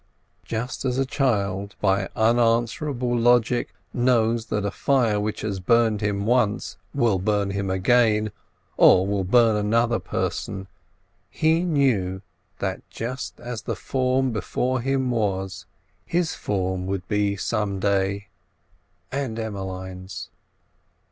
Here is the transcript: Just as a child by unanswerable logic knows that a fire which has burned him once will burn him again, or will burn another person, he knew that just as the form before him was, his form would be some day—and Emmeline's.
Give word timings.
Just 0.45 0.83
as 0.83 0.97
a 0.97 1.05
child 1.05 1.75
by 1.79 2.09
unanswerable 2.15 3.15
logic 3.15 3.75
knows 3.93 4.47
that 4.47 4.65
a 4.65 4.71
fire 4.71 5.19
which 5.19 5.41
has 5.41 5.59
burned 5.59 6.01
him 6.01 6.25
once 6.25 6.77
will 6.91 7.19
burn 7.19 7.51
him 7.51 7.69
again, 7.69 8.31
or 8.77 9.05
will 9.05 9.23
burn 9.23 9.55
another 9.55 9.99
person, 9.99 10.67
he 11.29 11.63
knew 11.63 12.23
that 12.57 12.81
just 12.89 13.39
as 13.39 13.61
the 13.61 13.75
form 13.75 14.31
before 14.31 14.81
him 14.81 15.11
was, 15.11 15.67
his 16.03 16.33
form 16.33 16.87
would 16.87 17.07
be 17.07 17.35
some 17.35 17.79
day—and 17.79 19.37
Emmeline's. 19.37 20.31